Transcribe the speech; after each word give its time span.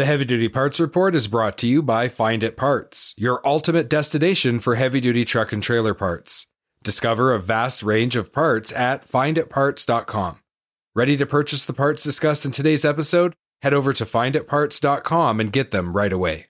The 0.00 0.06
Heavy 0.06 0.24
Duty 0.24 0.48
Parts 0.48 0.80
Report 0.80 1.14
is 1.14 1.28
brought 1.28 1.58
to 1.58 1.66
you 1.66 1.82
by 1.82 2.08
Find 2.08 2.42
It 2.42 2.56
Parts, 2.56 3.12
your 3.18 3.46
ultimate 3.46 3.86
destination 3.86 4.58
for 4.58 4.76
heavy 4.76 4.98
duty 4.98 5.26
truck 5.26 5.52
and 5.52 5.62
trailer 5.62 5.92
parts. 5.92 6.46
Discover 6.82 7.34
a 7.34 7.38
vast 7.38 7.82
range 7.82 8.16
of 8.16 8.32
parts 8.32 8.72
at 8.72 9.06
finditparts.com. 9.06 10.38
Ready 10.94 11.18
to 11.18 11.26
purchase 11.26 11.66
the 11.66 11.74
parts 11.74 12.02
discussed 12.02 12.46
in 12.46 12.50
today's 12.50 12.86
episode? 12.86 13.34
Head 13.60 13.74
over 13.74 13.92
to 13.92 14.06
finditparts.com 14.06 15.38
and 15.38 15.52
get 15.52 15.70
them 15.70 15.92
right 15.92 16.14
away. 16.14 16.46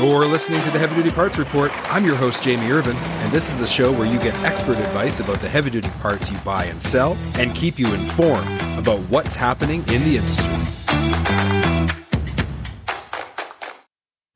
You're 0.00 0.26
listening 0.26 0.62
to 0.62 0.70
the 0.70 0.78
Heavy 0.78 0.94
Duty 0.94 1.10
Parts 1.10 1.38
Report. 1.38 1.72
I'm 1.92 2.06
your 2.06 2.14
host, 2.14 2.40
Jamie 2.40 2.70
Irvine, 2.70 2.94
and 2.94 3.32
this 3.32 3.48
is 3.48 3.56
the 3.56 3.66
show 3.66 3.90
where 3.90 4.06
you 4.06 4.16
get 4.20 4.32
expert 4.44 4.78
advice 4.78 5.18
about 5.18 5.40
the 5.40 5.48
heavy 5.48 5.70
duty 5.70 5.88
parts 5.98 6.30
you 6.30 6.38
buy 6.38 6.66
and 6.66 6.80
sell 6.80 7.18
and 7.34 7.52
keep 7.52 7.80
you 7.80 7.92
informed 7.92 8.46
about 8.78 9.00
what's 9.10 9.34
happening 9.34 9.80
in 9.88 10.04
the 10.04 10.18
industry. 10.18 10.54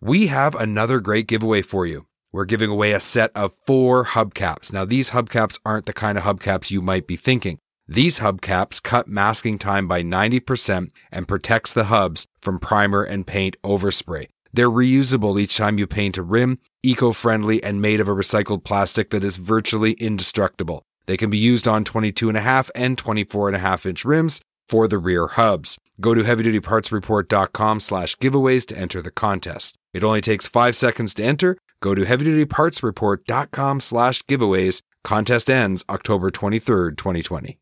We 0.01 0.27
have 0.27 0.57
another 0.57 0.99
great 0.99 1.29
giveaway 1.29 1.63
for 1.63 1.87
you. 1.87 2.09
We're 2.33 2.45
giving 2.45 2.69
away 2.69 2.91
a 2.91 2.99
set 2.99 3.31
of 3.37 3.55
four 3.65 4.05
hubcaps. 4.05 4.73
Now, 4.73 4.85
these 4.85 5.11
hubcaps 5.11 5.61
aren't 5.65 5.87
the 5.87 5.93
kind 5.93 6.19
of 6.19 6.25
hubcaps 6.25 6.73
you 6.73 6.83
might 6.83 7.07
be 7.07 7.15
thinking. 7.15 7.61
These 7.87 8.19
hubcaps 8.19 8.83
cut 8.83 9.07
masking 9.07 9.61
time 9.61 9.87
by 9.87 10.03
90% 10.03 10.89
and 11.13 11.29
protects 11.29 11.73
the 11.73 11.85
hubs 11.85 12.27
from 12.41 12.59
primer 12.59 13.05
and 13.05 13.25
paint 13.25 13.57
overspray. 13.63 14.27
They're 14.53 14.71
reusable 14.71 15.41
each 15.41 15.57
time 15.57 15.79
you 15.79 15.87
paint 15.87 16.19
a 16.19 16.23
rim, 16.23 16.59
eco-friendly 16.83 17.63
and 17.63 17.81
made 17.81 18.01
of 18.01 18.09
a 18.09 18.15
recycled 18.15 18.65
plastic 18.65 19.11
that 19.11 19.25
is 19.25 19.37
virtually 19.37 19.93
indestructible. 19.93 20.83
They 21.07 21.17
can 21.17 21.31
be 21.31 21.39
used 21.39 21.67
on 21.67 21.85
22.5 21.85 22.71
and 22.75 22.97
24.5 22.97 23.87
inch 23.87 24.05
rims 24.05 24.41
for 24.69 24.87
the 24.89 24.99
rear 24.99 25.27
hubs. 25.27 25.79
Go 26.01 26.15
to 26.15 26.23
heavydutypartsreport.com 26.23 27.81
slash 27.81 28.17
giveaways 28.17 28.67
to 28.67 28.79
enter 28.79 29.03
the 29.03 29.11
contest. 29.11 29.77
It 29.93 30.05
only 30.05 30.21
takes 30.21 30.49
five 30.49 30.77
seconds 30.77 31.15
to 31.15 31.25
enter. 31.25 31.59
Go 31.81 31.95
to 31.95 32.03
heavydutypartsreport.com 32.03 33.81
slash 33.81 34.23
giveaways. 34.23 34.83
Contest 35.05 35.51
ends 35.51 35.85
October 35.89 36.31
23rd, 36.31 36.97
2020. 36.97 37.59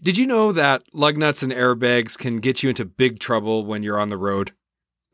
Did 0.00 0.16
you 0.16 0.26
know 0.26 0.52
that 0.52 0.82
lug 0.92 1.16
nuts 1.16 1.42
and 1.42 1.52
airbags 1.52 2.16
can 2.16 2.38
get 2.38 2.62
you 2.62 2.68
into 2.68 2.84
big 2.84 3.18
trouble 3.18 3.64
when 3.64 3.82
you're 3.82 3.98
on 3.98 4.08
the 4.08 4.16
road? 4.16 4.52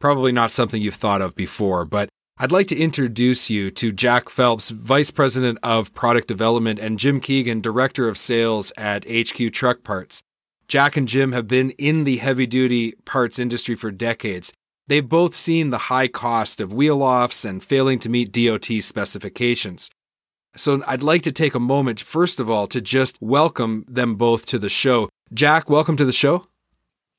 Probably 0.05 0.33
not 0.33 0.53
something 0.53 0.83
you've 0.83 0.97
thought 0.97 1.23
of 1.23 1.35
before, 1.35 1.87
but 1.87 2.11
I'd 2.37 2.53
like 2.53 2.67
to 2.67 2.77
introduce 2.77 3.49
you 3.49 3.71
to 3.71 3.91
Jack 3.91 4.29
Phelps, 4.29 4.69
Vice 4.69 5.11
President 5.11 5.59
of 5.63 5.95
Product 5.95 6.29
Development, 6.29 6.79
and 6.79 6.99
Jim 6.99 7.23
Keegan, 7.23 7.63
Director 7.63 8.07
of 8.07 8.19
Sales 8.19 8.71
at 8.77 9.07
HQ 9.09 9.51
Truck 9.55 9.83
Parts. 9.83 10.23
Jack 10.69 10.99
and 10.99 11.09
Jim 11.09 11.33
have 11.33 11.49
been 11.49 11.71
in 11.79 12.05
the 12.05 12.19
heavy 12.19 12.45
duty 12.45 12.93
parts 13.07 13.39
industry 13.39 13.75
for 13.75 13.91
decades. 13.91 14.53
They've 14.89 15.09
both 15.09 15.35
seen 15.35 15.71
the 15.71 15.89
high 15.89 16.09
cost 16.09 16.61
of 16.61 16.75
wheel 16.75 17.03
offs 17.03 17.43
and 17.43 17.65
failing 17.65 17.99
to 18.01 18.11
meet 18.11 18.31
DOT 18.31 18.67
specifications. 18.83 19.91
So 20.55 20.83
I'd 20.87 21.03
like 21.03 21.23
to 21.23 21.33
take 21.33 21.55
a 21.55 21.59
moment, 21.59 21.99
first 21.99 22.41
of 22.41 22.51
all, 22.51 22.67
to 22.67 22.83
just 22.83 23.17
welcome 23.23 23.87
them 23.89 24.17
both 24.17 24.45
to 24.49 24.59
the 24.59 24.69
show. 24.69 25.09
Jack, 25.33 25.71
welcome 25.71 25.97
to 25.97 26.05
the 26.05 26.13
show. 26.13 26.47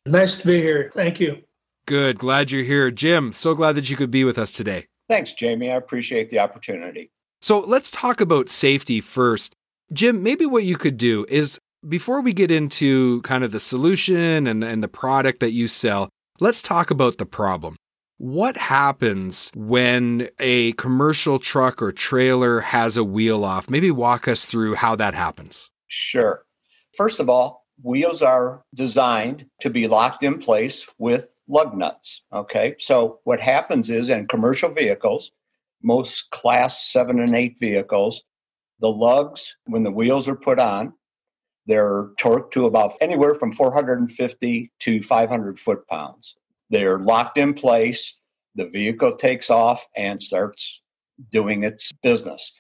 Nice 0.06 0.38
to 0.38 0.46
be 0.46 0.62
here. 0.62 0.92
Thank 0.94 1.20
you. 1.20 1.42
Good. 1.86 2.18
Glad 2.18 2.52
you're 2.52 2.64
here. 2.64 2.90
Jim, 2.92 3.32
so 3.34 3.54
glad 3.54 3.74
that 3.74 3.90
you 3.90 3.96
could 3.96 4.12
be 4.12 4.24
with 4.24 4.38
us 4.38 4.52
today. 4.52 4.88
Thanks, 5.08 5.34
Jamie. 5.34 5.70
I 5.70 5.76
appreciate 5.76 6.30
the 6.30 6.40
opportunity. 6.40 7.12
So 7.42 7.60
let's 7.60 7.92
talk 7.92 8.22
about 8.22 8.50
safety 8.50 9.02
first. 9.02 9.54
Jim, 9.94 10.24
maybe 10.24 10.46
what 10.48 10.64
you 10.64 10.78
could 10.78 10.98
do 10.98 11.26
is 11.30 11.60
before 11.88 12.22
we 12.22 12.34
get 12.34 12.50
into 12.50 13.22
kind 13.22 13.44
of 13.44 13.52
the 13.52 13.60
solution 13.60 14.48
and, 14.48 14.64
and 14.64 14.84
the 14.84 14.88
product 14.88 15.42
that 15.42 15.52
you 15.52 15.68
sell, 15.68 16.10
let's 16.40 16.64
talk 16.64 16.90
about 16.90 17.20
the 17.20 17.26
problem. 17.26 17.76
What 18.18 18.58
happens 18.58 19.52
when 19.56 20.30
a 20.40 20.72
commercial 20.74 21.38
truck 21.38 21.82
or 21.82 21.92
trailer 21.92 22.62
has 22.62 22.98
a 22.98 23.04
wheel 23.04 23.44
off? 23.44 23.70
Maybe 23.70 23.92
walk 23.92 24.28
us 24.28 24.46
through 24.46 24.76
how 24.76 24.96
that 24.96 25.14
happens. 25.14 25.70
Sure. 25.88 26.46
First 26.98 27.20
of 27.20 27.30
all, 27.30 27.68
wheels 27.84 28.22
are 28.22 28.64
designed 28.74 29.46
to 29.62 29.70
be 29.70 29.88
locked 29.88 30.24
in 30.24 30.40
place 30.40 30.88
with 30.98 31.30
lug 31.48 31.76
nuts. 31.76 32.22
Okay. 32.34 32.76
So 32.80 33.20
what 33.24 33.40
happens 33.40 33.90
is 33.90 34.10
in 34.10 34.28
commercial 34.28 34.70
vehicles, 34.70 35.32
most 35.84 36.32
class 36.32 36.92
seven 36.92 37.20
and 37.20 37.36
eight 37.36 37.58
vehicles, 37.60 38.24
the 38.80 38.90
lugs, 38.90 39.56
when 39.66 39.84
the 39.84 39.92
wheels 39.92 40.28
are 40.28 40.36
put 40.36 40.60
on, 40.60 40.94
they're 41.68 42.10
torqued 42.20 42.52
to 42.52 42.66
about 42.66 42.94
anywhere 43.02 43.36
from 43.36 43.52
450 43.52 44.72
to 44.80 45.02
500 45.02 45.60
foot 45.60 45.88
pounds. 45.88 46.36
They're 46.70 47.00
locked 47.00 47.38
in 47.38 47.54
place. 47.54 48.20
The 48.56 48.68
vehicle 48.68 49.16
takes 49.16 49.50
off 49.50 49.86
and 49.96 50.22
starts 50.22 50.82
doing 51.32 51.64
its 51.64 51.92
business. 52.04 52.52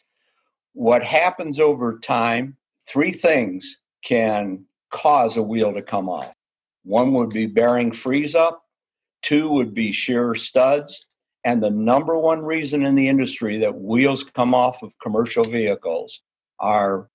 What 0.73 1.03
happens 1.03 1.59
over 1.59 1.99
time, 1.99 2.57
three 2.87 3.11
things 3.11 3.77
can 4.03 4.65
cause 4.91 5.37
a 5.37 5.41
wheel 5.41 5.73
to 5.73 5.81
come 5.81 6.09
off. 6.09 6.33
One 6.83 7.13
would 7.13 7.29
be 7.29 7.45
bearing 7.45 7.91
freeze 7.91 8.35
up, 8.35 8.64
two 9.25 9.49
would 9.49 9.73
be 9.73 9.91
shear 9.91 10.35
studs, 10.35 11.07
and 11.43 11.61
the 11.61 11.71
number 11.71 12.17
one 12.17 12.41
reason 12.41 12.85
in 12.85 12.95
the 12.95 13.07
industry 13.07 13.57
that 13.57 13.75
wheels 13.75 14.23
come 14.23 14.53
off 14.53 14.83
of 14.83 14.97
commercial 15.01 15.43
vehicles 15.43 16.21
are 16.59 17.09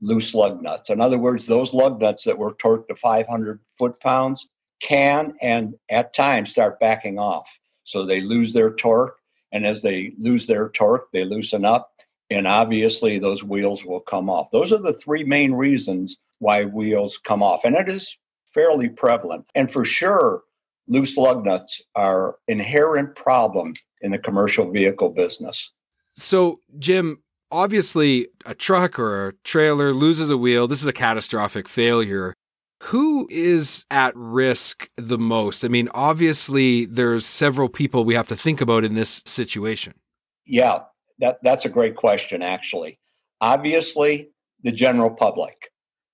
loose 0.00 0.32
lug 0.34 0.62
nuts. 0.62 0.90
In 0.90 1.00
other 1.00 1.18
words, 1.18 1.46
those 1.46 1.74
lug 1.74 2.00
nuts 2.00 2.24
that 2.24 2.38
were 2.38 2.54
torqued 2.54 2.88
to 2.88 2.96
500 2.96 3.60
foot 3.78 3.98
pounds 4.00 4.48
can 4.80 5.34
and 5.42 5.74
at 5.90 6.14
times 6.14 6.50
start 6.50 6.78
backing 6.78 7.18
off. 7.18 7.58
So 7.84 8.04
they 8.04 8.20
lose 8.20 8.52
their 8.52 8.74
torque. 8.74 9.18
And 9.52 9.66
as 9.66 9.82
they 9.82 10.12
lose 10.18 10.46
their 10.46 10.68
torque, 10.68 11.08
they 11.12 11.24
loosen 11.24 11.64
up. 11.64 11.90
And 12.30 12.46
obviously, 12.46 13.18
those 13.18 13.44
wheels 13.44 13.84
will 13.84 14.00
come 14.00 14.28
off. 14.28 14.50
Those 14.50 14.72
are 14.72 14.78
the 14.78 14.92
three 14.92 15.24
main 15.24 15.52
reasons 15.52 16.16
why 16.40 16.64
wheels 16.64 17.18
come 17.18 17.42
off. 17.42 17.64
And 17.64 17.76
it 17.76 17.88
is 17.88 18.18
fairly 18.52 18.88
prevalent. 18.88 19.46
And 19.54 19.70
for 19.70 19.84
sure, 19.84 20.42
loose 20.88 21.16
lug 21.16 21.44
nuts 21.44 21.80
are 21.94 22.36
inherent 22.48 23.16
problem 23.16 23.74
in 24.02 24.10
the 24.10 24.18
commercial 24.18 24.70
vehicle 24.70 25.10
business. 25.10 25.70
So, 26.14 26.60
Jim, 26.78 27.22
obviously 27.50 28.28
a 28.44 28.54
truck 28.54 28.98
or 28.98 29.28
a 29.28 29.32
trailer 29.44 29.92
loses 29.92 30.30
a 30.30 30.36
wheel. 30.36 30.66
This 30.66 30.82
is 30.82 30.88
a 30.88 30.92
catastrophic 30.92 31.68
failure. 31.68 32.34
Who 32.84 33.26
is 33.30 33.84
at 33.90 34.12
risk 34.14 34.90
the 34.96 35.18
most? 35.18 35.64
I 35.64 35.68
mean, 35.68 35.88
obviously 35.94 36.84
there's 36.84 37.26
several 37.26 37.68
people 37.68 38.04
we 38.04 38.14
have 38.14 38.28
to 38.28 38.36
think 38.36 38.60
about 38.60 38.84
in 38.84 38.94
this 38.94 39.22
situation. 39.24 39.94
Yeah, 40.44 40.80
that, 41.18 41.38
that's 41.42 41.64
a 41.64 41.70
great 41.70 41.96
question, 41.96 42.42
actually. 42.42 42.98
Obviously, 43.40 44.30
the 44.62 44.72
general 44.72 45.10
public. 45.10 45.70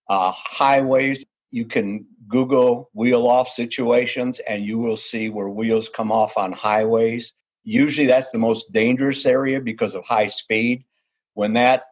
Uh, 0.08 0.32
highways, 0.34 1.24
you 1.52 1.66
can 1.66 2.06
Google 2.26 2.90
wheel 2.94 3.28
off 3.28 3.48
situations 3.48 4.40
and 4.48 4.64
you 4.64 4.78
will 4.78 4.96
see 4.96 5.28
where 5.28 5.50
wheels 5.50 5.88
come 5.88 6.10
off 6.10 6.36
on 6.36 6.50
highways. 6.50 7.34
Usually 7.62 8.06
that's 8.06 8.30
the 8.30 8.38
most 8.38 8.72
dangerous 8.72 9.24
area 9.26 9.60
because 9.60 9.94
of 9.94 10.04
high 10.04 10.26
speed. 10.26 10.84
When 11.34 11.52
that 11.52 11.84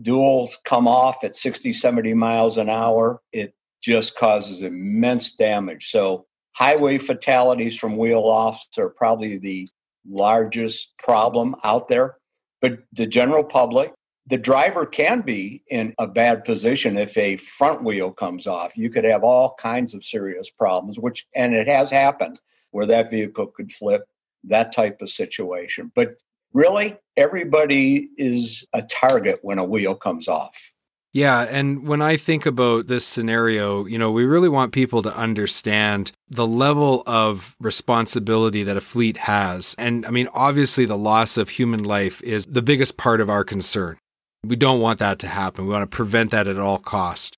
duals 0.00 0.50
come 0.64 0.86
off 0.86 1.24
at 1.24 1.34
60, 1.34 1.72
70 1.72 2.14
miles 2.14 2.58
an 2.58 2.68
hour, 2.68 3.22
it 3.32 3.54
just 3.82 4.16
causes 4.16 4.62
immense 4.62 5.34
damage. 5.34 5.90
So, 5.90 6.26
highway 6.52 6.98
fatalities 6.98 7.76
from 7.76 7.96
wheel 7.96 8.20
offs 8.20 8.66
are 8.78 8.88
probably 8.90 9.38
the 9.38 9.68
largest 10.08 10.92
problem 10.98 11.56
out 11.64 11.88
there. 11.88 12.16
But 12.60 12.78
the 12.92 13.06
general 13.06 13.44
public, 13.44 13.92
the 14.26 14.36
driver 14.36 14.84
can 14.84 15.20
be 15.20 15.62
in 15.68 15.94
a 15.98 16.06
bad 16.06 16.44
position 16.44 16.96
if 16.96 17.16
a 17.16 17.36
front 17.36 17.84
wheel 17.84 18.10
comes 18.10 18.46
off. 18.46 18.76
You 18.76 18.90
could 18.90 19.04
have 19.04 19.22
all 19.22 19.54
kinds 19.58 19.94
of 19.94 20.04
serious 20.04 20.50
problems, 20.50 20.98
which, 20.98 21.26
and 21.34 21.54
it 21.54 21.68
has 21.68 21.90
happened 21.90 22.40
where 22.72 22.86
that 22.86 23.10
vehicle 23.10 23.46
could 23.46 23.70
flip, 23.70 24.04
that 24.44 24.72
type 24.72 25.00
of 25.00 25.10
situation. 25.10 25.92
But 25.94 26.16
really, 26.52 26.96
everybody 27.16 28.08
is 28.16 28.64
a 28.72 28.82
target 28.82 29.38
when 29.42 29.58
a 29.58 29.64
wheel 29.64 29.94
comes 29.94 30.26
off. 30.26 30.72
Yeah. 31.12 31.46
And 31.48 31.88
when 31.88 32.02
I 32.02 32.18
think 32.18 32.44
about 32.44 32.88
this 32.88 33.06
scenario, 33.06 33.86
you 33.86 33.96
know, 33.96 34.10
we 34.10 34.24
really 34.24 34.50
want 34.50 34.72
people 34.72 35.02
to 35.02 35.16
understand 35.16 36.12
the 36.28 36.46
level 36.46 37.02
of 37.06 37.56
responsibility 37.58 38.62
that 38.64 38.76
a 38.76 38.82
fleet 38.82 39.16
has. 39.16 39.74
And 39.78 40.04
I 40.04 40.10
mean, 40.10 40.28
obviously, 40.34 40.84
the 40.84 40.98
loss 40.98 41.38
of 41.38 41.48
human 41.48 41.84
life 41.84 42.20
is 42.22 42.44
the 42.44 42.60
biggest 42.60 42.98
part 42.98 43.22
of 43.22 43.30
our 43.30 43.44
concern. 43.44 43.96
We 44.44 44.56
don't 44.56 44.80
want 44.80 44.98
that 45.00 45.18
to 45.20 45.28
happen. 45.28 45.66
We 45.66 45.72
want 45.72 45.90
to 45.90 45.96
prevent 45.96 46.30
that 46.30 46.46
at 46.46 46.58
all 46.58 46.78
cost. 46.78 47.36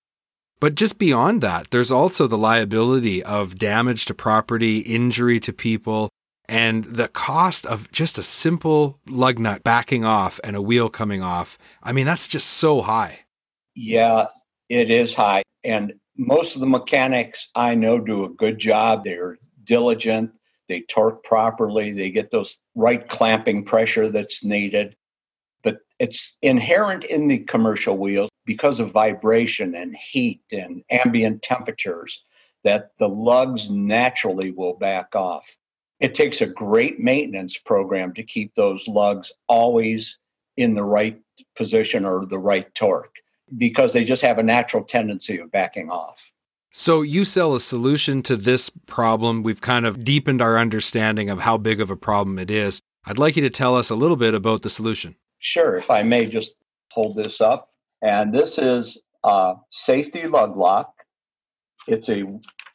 But 0.61 0.75
just 0.75 0.99
beyond 0.99 1.41
that, 1.43 1.71
there's 1.71 1.93
also 1.93 2.27
the 2.27 2.39
liability 2.39 3.23
of 3.23 3.59
damage 3.59 4.05
to 4.07 4.15
property, 4.15 4.81
injury 4.81 5.39
to 5.41 5.53
people, 5.53 6.09
and 6.49 6.85
the 6.85 7.09
cost 7.09 7.65
of 7.67 7.91
just 7.93 8.19
a 8.19 8.23
simple 8.23 8.99
lug 9.09 9.39
nut 9.39 9.63
backing 9.63 10.05
off 10.05 10.41
and 10.43 10.57
a 10.57 10.63
wheel 10.63 10.89
coming 10.89 11.23
off. 11.23 11.59
I 11.83 11.93
mean, 11.93 12.07
that's 12.07 12.27
just 12.27 12.49
so 12.49 12.83
high. 12.83 13.21
Yeah, 13.75 14.27
it 14.69 14.91
is 14.91 15.15
high. 15.15 15.43
And 15.63 15.95
most 16.17 16.55
of 16.55 16.61
the 16.61 16.67
mechanics 16.67 17.49
I 17.55 17.75
know 17.75 18.01
do 18.01 18.25
a 18.25 18.31
good 18.31 18.59
job. 18.59 19.05
They're 19.05 19.39
diligent, 19.65 20.33
they 20.69 20.81
torque 20.83 21.23
properly, 21.23 21.93
they 21.93 22.11
get 22.11 22.31
those 22.31 22.59
right 22.75 23.09
clamping 23.09 23.65
pressure 23.65 24.11
that's 24.11 24.43
needed. 24.43 24.97
It's 25.99 26.37
inherent 26.43 27.05
in 27.05 27.27
the 27.27 27.39
commercial 27.39 27.97
wheels 27.97 28.31
because 28.47 28.81
of 28.81 28.93
vibration 28.93 29.75
and 29.75 29.97
heat 29.97 30.43
and 30.53 30.83
ambient 30.91 31.43
temperatures 31.43 32.23
that 32.65 32.91
the 32.99 33.09
lugs 33.09 33.71
naturally 33.71 34.51
will 34.53 34.75
back 34.75 35.15
off. 35.15 35.57
It 36.01 36.15
takes 36.15 36.41
a 36.41 36.47
great 36.47 37.01
maintenance 37.01 37.57
program 37.57 38.15
to 38.15 38.23
keep 38.23 38.55
those 38.55 38.87
lugs 38.87 39.33
always 39.49 40.19
in 40.57 40.75
the 40.75 40.85
right 40.85 41.21
position 41.57 42.05
or 42.05 42.27
the 42.27 42.39
right 42.39 42.73
torque 42.75 43.17
because 43.57 43.93
they 43.93 44.05
just 44.05 44.23
have 44.23 44.39
a 44.39 44.43
natural 44.43 44.85
tendency 44.85 45.39
of 45.39 45.51
backing 45.51 45.91
off. 45.91 46.33
So, 46.71 47.01
you 47.03 47.25
sell 47.25 47.55
a 47.55 47.61
solution 47.61 48.23
to 48.25 48.37
this 48.37 48.69
problem. 48.69 49.43
We've 49.43 49.61
kind 49.61 49.87
of 49.87 50.05
deepened 50.05 50.43
our 50.43 50.59
understanding 50.59 51.31
of 51.31 51.41
how 51.41 51.57
big 51.57 51.81
of 51.81 51.91
a 51.91 51.97
problem 51.97 52.39
it 52.39 52.51
is. 52.51 52.81
I'd 53.07 53.19
like 53.19 53.37
you 53.37 53.43
to 53.43 53.51
tell 53.51 53.75
us 53.75 53.89
a 53.89 53.95
little 53.95 54.19
bit 54.19 54.35
about 54.35 54.63
the 54.63 54.69
solution. 54.69 55.17
Sure. 55.39 55.77
If 55.77 55.91
I 55.91 56.03
may 56.03 56.27
just 56.27 56.55
hold 56.91 57.17
this 57.17 57.41
up. 57.41 57.71
And 58.03 58.33
this 58.33 58.59
is 58.59 58.99
a 59.25 59.55
safety 59.71 60.27
lug 60.27 60.57
lock. 60.57 60.93
It's 61.87 62.09
a 62.09 62.25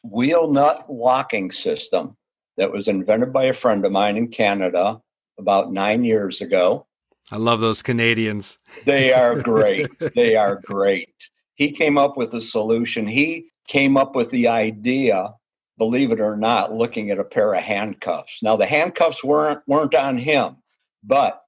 wheel 0.02 0.50
nut 0.50 0.86
locking 0.88 1.50
system 1.50 2.16
that 2.56 2.70
was 2.70 2.88
invented 2.88 3.32
by 3.32 3.44
a 3.44 3.54
friend 3.54 3.84
of 3.84 3.92
mine 3.92 4.16
in 4.16 4.28
Canada 4.28 5.00
about 5.38 5.72
nine 5.72 6.04
years 6.04 6.40
ago. 6.40 6.86
I 7.32 7.36
love 7.36 7.60
those 7.60 7.82
Canadians. 7.82 8.58
They 8.84 9.12
are 9.12 9.40
great. 9.40 9.90
they 10.14 10.36
are 10.36 10.60
great. 10.64 11.14
He 11.54 11.72
came 11.72 11.96
up 11.96 12.16
with 12.16 12.34
a 12.34 12.40
solution. 12.40 13.06
He 13.06 13.46
came 13.66 13.96
up 13.96 14.14
with 14.14 14.30
the 14.30 14.48
idea, 14.48 15.34
believe 15.78 16.12
it 16.12 16.20
or 16.20 16.36
not, 16.36 16.72
looking 16.72 17.10
at 17.10 17.18
a 17.18 17.24
pair 17.24 17.54
of 17.54 17.62
handcuffs. 17.62 18.42
Now 18.42 18.56
the 18.56 18.66
handcuffs 18.66 19.24
weren't 19.24 19.60
weren't 19.66 19.94
on 19.94 20.18
him, 20.18 20.56
but 21.02 21.43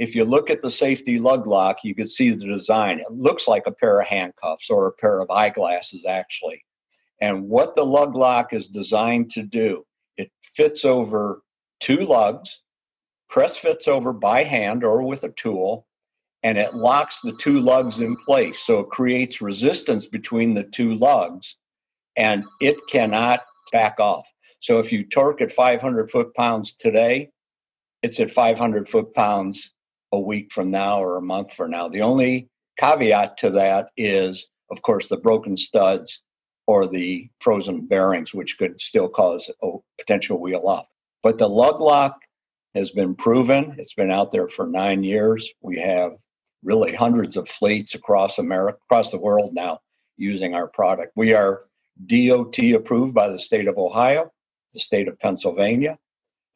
if 0.00 0.14
you 0.14 0.24
look 0.24 0.48
at 0.48 0.62
the 0.62 0.70
safety 0.70 1.18
lug 1.18 1.46
lock, 1.46 1.76
you 1.84 1.94
can 1.94 2.08
see 2.08 2.30
the 2.30 2.46
design. 2.46 3.00
It 3.00 3.12
looks 3.12 3.46
like 3.46 3.66
a 3.66 3.70
pair 3.70 4.00
of 4.00 4.06
handcuffs 4.06 4.70
or 4.70 4.86
a 4.86 4.92
pair 4.92 5.20
of 5.20 5.30
eyeglasses, 5.30 6.06
actually. 6.08 6.64
And 7.20 7.50
what 7.50 7.74
the 7.74 7.84
lug 7.84 8.16
lock 8.16 8.54
is 8.54 8.68
designed 8.68 9.30
to 9.32 9.42
do, 9.42 9.84
it 10.16 10.32
fits 10.42 10.86
over 10.86 11.42
two 11.80 11.98
lugs, 11.98 12.62
press 13.28 13.58
fits 13.58 13.88
over 13.88 14.14
by 14.14 14.42
hand 14.42 14.84
or 14.84 15.02
with 15.02 15.22
a 15.24 15.32
tool, 15.32 15.86
and 16.42 16.56
it 16.56 16.74
locks 16.74 17.20
the 17.20 17.32
two 17.32 17.60
lugs 17.60 18.00
in 18.00 18.16
place. 18.16 18.60
So 18.60 18.80
it 18.80 18.88
creates 18.88 19.42
resistance 19.42 20.06
between 20.06 20.54
the 20.54 20.64
two 20.64 20.94
lugs 20.94 21.56
and 22.16 22.44
it 22.62 22.78
cannot 22.88 23.42
back 23.70 24.00
off. 24.00 24.26
So 24.60 24.78
if 24.78 24.92
you 24.92 25.04
torque 25.04 25.42
at 25.42 25.52
500 25.52 26.10
foot 26.10 26.34
pounds 26.34 26.72
today, 26.72 27.32
it's 28.02 28.18
at 28.18 28.30
500 28.30 28.88
foot 28.88 29.12
pounds 29.12 29.72
a 30.12 30.20
week 30.20 30.52
from 30.52 30.70
now 30.70 30.98
or 30.98 31.16
a 31.16 31.22
month 31.22 31.52
from 31.52 31.70
now. 31.70 31.88
The 31.88 32.02
only 32.02 32.48
caveat 32.78 33.36
to 33.38 33.50
that 33.50 33.88
is, 33.96 34.46
of 34.70 34.82
course, 34.82 35.08
the 35.08 35.16
broken 35.16 35.56
studs 35.56 36.22
or 36.66 36.86
the 36.86 37.28
frozen 37.40 37.86
bearings, 37.86 38.32
which 38.32 38.58
could 38.58 38.80
still 38.80 39.08
cause 39.08 39.50
a 39.62 39.70
potential 39.98 40.40
wheel 40.40 40.66
off. 40.66 40.86
But 41.22 41.38
the 41.38 41.48
lug 41.48 41.80
lock 41.80 42.16
has 42.74 42.90
been 42.90 43.14
proven. 43.14 43.74
It's 43.78 43.94
been 43.94 44.10
out 44.10 44.30
there 44.30 44.48
for 44.48 44.66
nine 44.66 45.02
years. 45.02 45.48
We 45.60 45.78
have 45.78 46.12
really 46.62 46.94
hundreds 46.94 47.36
of 47.36 47.48
fleets 47.48 47.94
across 47.94 48.38
America, 48.38 48.78
across 48.84 49.10
the 49.10 49.18
world 49.18 49.54
now 49.54 49.80
using 50.16 50.54
our 50.54 50.68
product. 50.68 51.12
We 51.16 51.34
are 51.34 51.64
DOT 52.06 52.58
approved 52.74 53.14
by 53.14 53.28
the 53.28 53.38
state 53.38 53.66
of 53.66 53.78
Ohio, 53.78 54.30
the 54.72 54.80
state 54.80 55.08
of 55.08 55.18
Pennsylvania, 55.18 55.98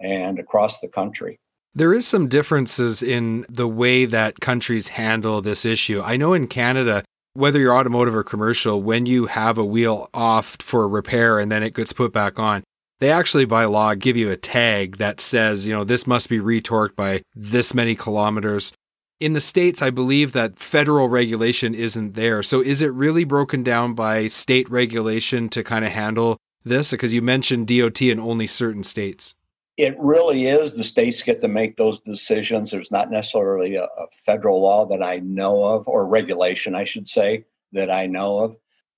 and 0.00 0.38
across 0.38 0.80
the 0.80 0.88
country. 0.88 1.40
There 1.76 1.92
is 1.92 2.06
some 2.06 2.28
differences 2.28 3.02
in 3.02 3.44
the 3.48 3.66
way 3.66 4.04
that 4.04 4.38
countries 4.38 4.88
handle 4.88 5.40
this 5.40 5.64
issue. 5.64 6.00
I 6.02 6.16
know 6.16 6.32
in 6.32 6.46
Canada, 6.46 7.02
whether 7.32 7.58
you're 7.58 7.76
automotive 7.76 8.14
or 8.14 8.22
commercial, 8.22 8.80
when 8.80 9.06
you 9.06 9.26
have 9.26 9.58
a 9.58 9.64
wheel 9.64 10.08
off 10.14 10.56
for 10.60 10.88
repair 10.88 11.40
and 11.40 11.50
then 11.50 11.64
it 11.64 11.74
gets 11.74 11.92
put 11.92 12.12
back 12.12 12.38
on, 12.38 12.62
they 13.00 13.10
actually 13.10 13.44
by 13.44 13.64
law 13.64 13.94
give 13.94 14.16
you 14.16 14.30
a 14.30 14.36
tag 14.36 14.98
that 14.98 15.20
says, 15.20 15.66
you 15.66 15.74
know, 15.74 15.82
this 15.82 16.06
must 16.06 16.28
be 16.28 16.38
retorqued 16.38 16.94
by 16.94 17.22
this 17.34 17.74
many 17.74 17.96
kilometers. 17.96 18.72
In 19.18 19.32
the 19.32 19.40
States, 19.40 19.82
I 19.82 19.90
believe 19.90 20.30
that 20.30 20.60
federal 20.60 21.08
regulation 21.08 21.74
isn't 21.74 22.14
there. 22.14 22.44
So 22.44 22.60
is 22.60 22.82
it 22.82 22.92
really 22.92 23.24
broken 23.24 23.64
down 23.64 23.94
by 23.94 24.28
state 24.28 24.70
regulation 24.70 25.48
to 25.48 25.64
kind 25.64 25.84
of 25.84 25.90
handle 25.90 26.36
this? 26.62 26.92
Because 26.92 27.12
you 27.12 27.20
mentioned 27.20 27.66
DOT 27.66 28.00
in 28.00 28.20
only 28.20 28.46
certain 28.46 28.84
states. 28.84 29.34
It 29.76 29.96
really 29.98 30.46
is. 30.46 30.72
The 30.72 30.84
states 30.84 31.22
get 31.22 31.40
to 31.40 31.48
make 31.48 31.76
those 31.76 31.98
decisions. 32.00 32.70
There's 32.70 32.92
not 32.92 33.10
necessarily 33.10 33.74
a, 33.74 33.84
a, 33.84 34.06
federal 34.24 34.62
law 34.62 34.86
that 34.86 35.02
I 35.02 35.18
know 35.18 35.64
of, 35.64 35.88
or 35.88 36.06
regulation, 36.06 36.76
I 36.76 36.84
should 36.84 37.08
say, 37.08 37.44
that 37.72 37.90
I 37.90 38.06
know 38.06 38.38
of. 38.38 38.56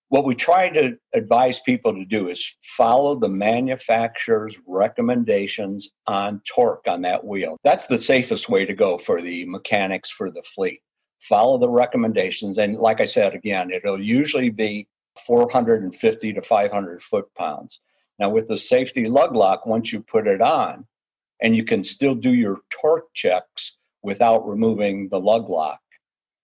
What 0.09 0.27
we 0.27 0.35
try 0.35 0.69
to 0.69 0.97
advise 1.15 1.61
people 1.61 1.95
to 1.95 2.05
do 2.05 2.29
is 2.29 2.55
follow 2.63 3.19
the 3.19 3.29
manufacturer's 3.29 4.57
recommendations 4.67 5.89
on 6.07 6.43
torque 6.47 6.87
on 6.87 7.03
that 7.03 7.25
wheel. 7.25 7.57
That's 7.65 7.87
the 7.87 7.99
safest 7.99 8.49
way 8.49 8.67
to 8.67 8.75
go 8.75 8.99
for 8.99 9.21
the 9.21 9.47
mechanics 9.47 10.11
for 10.11 10.31
the 10.31 10.43
fleet. 10.43 10.81
Follow 11.21 11.59
the 11.59 11.69
recommendations. 11.69 12.59
And 12.59 12.77
like 12.77 13.01
I 13.01 13.07
said, 13.07 13.35
again, 13.35 13.71
it'll 13.71 14.01
usually 14.01 14.51
be 14.51 14.87
450 15.27 16.33
to 16.35 16.43
500 16.43 17.03
foot 17.03 17.35
pounds. 17.35 17.81
Now, 18.19 18.31
with 18.31 18.49
the 18.49 18.59
safety 18.59 19.05
lug 19.05 19.35
lock, 19.35 19.67
once 19.67 19.93
you 19.93 20.01
put 20.01 20.27
it 20.27 20.41
on, 20.41 20.87
and 21.43 21.55
you 21.55 21.65
can 21.65 21.85
still 21.85 22.15
do 22.15 22.33
your 22.33 22.59
torque 22.71 23.13
checks 23.15 23.77
without 24.03 24.49
removing 24.49 25.09
the 25.09 25.21
lug 25.21 25.49
lock. 25.49 25.81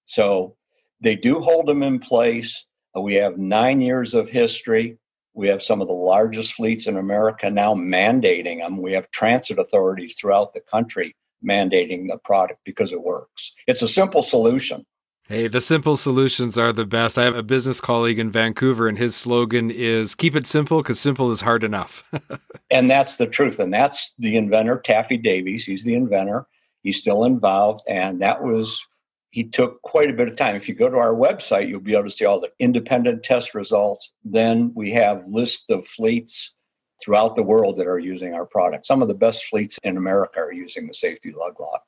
So 0.05 0.57
they 1.01 1.15
do 1.15 1.41
hold 1.41 1.67
them 1.67 1.83
in 1.83 1.99
place. 1.99 2.67
We 2.95 3.15
have 3.15 3.39
nine 3.39 3.81
years 3.81 4.15
of 4.15 4.29
history. 4.29 4.99
We 5.35 5.49
have 5.49 5.63
some 5.63 5.81
of 5.81 5.89
the 5.89 5.95
largest 5.95 6.53
fleets 6.55 6.87
in 6.87 6.99
America 6.99 7.49
now 7.49 7.75
mandating 7.75 8.59
them. 8.59 8.83
We 8.83 8.93
have 8.93 9.11
transit 9.11 9.59
authorities 9.59 10.17
throughout 10.21 10.53
the 10.53 10.61
country 10.61 11.17
mandating 11.45 12.09
the 12.09 12.19
product 12.19 12.61
because 12.65 12.93
it 12.93 13.03
works. 13.03 13.53
It's 13.67 13.83
a 13.83 13.89
simple 13.89 14.23
solution. 14.23 14.85
Hey, 15.29 15.47
the 15.47 15.61
simple 15.61 15.97
solutions 15.97 16.59
are 16.59 16.73
the 16.73 16.85
best. 16.85 17.17
I 17.17 17.23
have 17.23 17.37
a 17.37 17.45
business 17.45 17.81
colleague 17.81 18.19
in 18.19 18.31
Vancouver, 18.31 18.89
and 18.89 18.99
his 18.99 19.15
slogan 19.15 19.71
is 19.71 20.17
keep 20.17 20.35
it 20.35 20.49
simple 20.49 20.83
because 20.83 20.99
simple 20.99 21.31
is 21.31 21.41
hard 21.41 21.63
enough. 21.63 22.03
and 22.71 22.91
that's 22.91 23.19
the 23.19 23.29
truth. 23.29 23.61
And 23.61 23.73
that's 23.73 24.15
the 24.19 24.37
inventor, 24.37 24.79
Taffy 24.79 25.17
Davies. 25.17 25.65
He's 25.65 25.85
the 25.85 25.95
inventor. 25.95 26.47
He's 26.83 26.99
still 26.99 27.25
involved. 27.25 27.83
And 27.89 28.21
that 28.21 28.43
was, 28.43 28.85
he 29.31 29.45
took 29.45 29.81
quite 29.83 30.11
a 30.11 30.13
bit 30.13 30.27
of 30.27 30.35
time. 30.35 30.57
If 30.57 30.69
you 30.69 30.75
go 30.75 30.89
to 30.89 30.99
our 30.99 31.15
website, 31.15 31.69
you'll 31.69 31.81
be 31.81 31.95
able 31.95 32.05
to 32.05 32.11
see 32.11 32.25
all 32.25 32.41
the 32.41 32.51
independent 32.59 33.23
test 33.23 33.55
results. 33.55 34.13
Then 34.25 34.73
we 34.75 34.91
have 34.93 35.23
list 35.29 35.71
of 35.71 35.87
fleets 35.87 36.53
throughout 37.01 37.37
the 37.37 37.45
world 37.45 37.77
that 37.77 37.87
are 37.87 37.99
using 38.01 38.35
our 38.35 38.45
product. 38.45 38.87
Some 38.87 39.03
of 39.03 39.09
the 39.09 39.15
best 39.15 39.45
fleets 39.45 39.79
in 39.85 39.97
America 39.97 40.41
are 40.41 40.53
using 40.53 40.89
the 40.89 40.95
safety 40.95 41.33
lug 41.33 41.61
lock. 41.61 41.83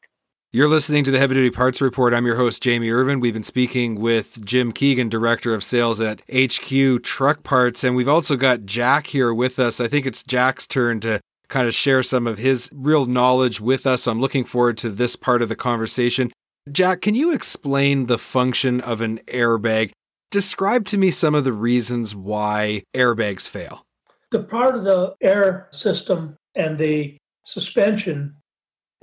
You're 0.54 0.68
listening 0.68 1.02
to 1.02 1.10
the 1.10 1.18
Heavy 1.18 1.34
Duty 1.34 1.50
Parts 1.50 1.80
Report. 1.80 2.14
I'm 2.14 2.26
your 2.26 2.36
host, 2.36 2.62
Jamie 2.62 2.88
Irvine. 2.88 3.18
We've 3.18 3.34
been 3.34 3.42
speaking 3.42 3.96
with 3.96 4.40
Jim 4.44 4.70
Keegan, 4.70 5.08
Director 5.08 5.52
of 5.52 5.64
Sales 5.64 6.00
at 6.00 6.22
HQ 6.32 7.02
Truck 7.02 7.42
Parts. 7.42 7.82
And 7.82 7.96
we've 7.96 8.06
also 8.06 8.36
got 8.36 8.64
Jack 8.64 9.08
here 9.08 9.34
with 9.34 9.58
us. 9.58 9.80
I 9.80 9.88
think 9.88 10.06
it's 10.06 10.22
Jack's 10.22 10.68
turn 10.68 11.00
to 11.00 11.18
kind 11.48 11.66
of 11.66 11.74
share 11.74 12.04
some 12.04 12.28
of 12.28 12.38
his 12.38 12.70
real 12.72 13.04
knowledge 13.04 13.60
with 13.60 13.84
us. 13.84 14.04
So 14.04 14.12
I'm 14.12 14.20
looking 14.20 14.44
forward 14.44 14.78
to 14.78 14.90
this 14.90 15.16
part 15.16 15.42
of 15.42 15.48
the 15.48 15.56
conversation. 15.56 16.30
Jack, 16.70 17.00
can 17.00 17.16
you 17.16 17.32
explain 17.32 18.06
the 18.06 18.16
function 18.16 18.80
of 18.80 19.00
an 19.00 19.18
airbag? 19.26 19.90
Describe 20.30 20.84
to 20.84 20.96
me 20.96 21.10
some 21.10 21.34
of 21.34 21.42
the 21.42 21.52
reasons 21.52 22.14
why 22.14 22.84
airbags 22.94 23.48
fail. 23.48 23.82
The 24.30 24.44
part 24.44 24.76
of 24.76 24.84
the 24.84 25.16
air 25.20 25.66
system 25.72 26.36
and 26.54 26.78
the 26.78 27.16
suspension 27.42 28.36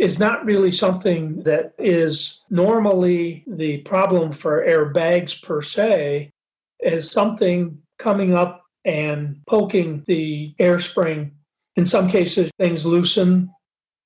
is 0.01 0.17
not 0.17 0.43
really 0.43 0.71
something 0.71 1.43
that 1.43 1.75
is 1.77 2.41
normally 2.49 3.43
the 3.45 3.77
problem 3.81 4.31
for 4.31 4.65
airbags 4.65 5.39
per 5.43 5.61
se, 5.61 6.31
is 6.79 7.11
something 7.11 7.77
coming 7.99 8.33
up 8.33 8.63
and 8.83 9.39
poking 9.45 10.03
the 10.07 10.55
air 10.57 10.79
spring. 10.79 11.31
In 11.75 11.85
some 11.85 12.09
cases, 12.09 12.49
things 12.57 12.83
loosen. 12.83 13.51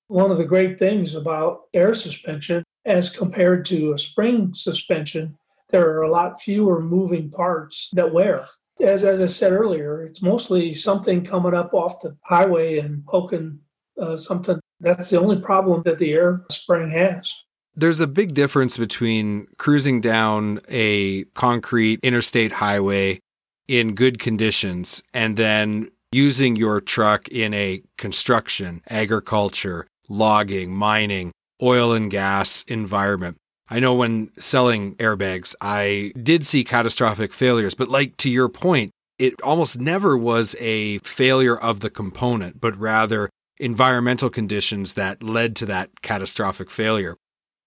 One 0.07 0.31
of 0.31 0.37
the 0.37 0.43
great 0.43 0.77
things 0.77 1.15
about 1.15 1.61
air 1.73 1.93
suspension, 1.93 2.65
as 2.83 3.09
compared 3.09 3.63
to 3.67 3.93
a 3.93 3.97
spring 3.97 4.53
suspension, 4.53 5.37
there 5.69 5.89
are 5.91 6.01
a 6.01 6.11
lot 6.11 6.41
fewer 6.41 6.81
moving 6.81 7.29
parts 7.29 7.89
that 7.93 8.13
wear. 8.13 8.41
As, 8.81 9.05
as 9.05 9.21
I 9.21 9.27
said 9.27 9.53
earlier, 9.53 10.03
it's 10.03 10.21
mostly 10.21 10.73
something 10.73 11.23
coming 11.23 11.53
up 11.53 11.73
off 11.73 12.01
the 12.01 12.17
highway 12.23 12.79
and 12.79 13.05
poking 13.05 13.59
uh, 13.97 14.17
something 14.17 14.59
that's 14.85 15.09
the 15.09 15.19
only 15.19 15.39
problem 15.41 15.81
that 15.83 15.99
the 15.99 16.13
air 16.13 16.43
spring 16.49 16.91
has. 16.91 17.35
There's 17.75 17.99
a 17.99 18.07
big 18.07 18.33
difference 18.33 18.77
between 18.77 19.47
cruising 19.57 19.99
down 19.99 20.61
a 20.69 21.25
concrete 21.33 21.99
interstate 22.03 22.53
highway 22.53 23.19
in 23.67 23.95
good 23.95 24.19
conditions 24.19 25.03
and 25.13 25.35
then 25.35 25.89
using 26.11 26.55
your 26.55 26.79
truck 26.79 27.27
in 27.29 27.53
a 27.53 27.81
construction, 27.97 28.81
agriculture, 28.89 29.87
logging, 30.07 30.73
mining, 30.73 31.31
oil 31.61 31.91
and 31.91 32.11
gas 32.11 32.63
environment. 32.67 33.37
I 33.67 33.79
know 33.79 33.95
when 33.95 34.29
selling 34.37 34.95
airbags, 34.97 35.55
I 35.59 36.13
did 36.21 36.45
see 36.45 36.63
catastrophic 36.63 37.33
failures, 37.33 37.73
but 37.73 37.89
like 37.89 38.15
to 38.17 38.29
your 38.29 38.47
point, 38.47 38.91
it 39.17 39.41
almost 39.41 39.79
never 39.79 40.15
was 40.15 40.55
a 40.59 40.99
failure 40.99 41.57
of 41.57 41.79
the 41.79 41.89
component, 41.89 42.61
but 42.61 42.77
rather 42.77 43.29
environmental 43.59 44.29
conditions 44.29 44.95
that 44.95 45.23
led 45.23 45.55
to 45.57 45.65
that 45.67 46.01
catastrophic 46.01 46.69
failure. 46.69 47.17